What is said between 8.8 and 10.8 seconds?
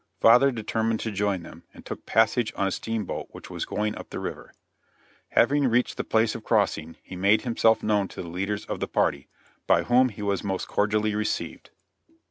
party, by whom he was most